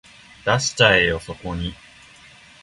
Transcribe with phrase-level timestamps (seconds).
[0.45, 1.75] 出しちゃえよそこに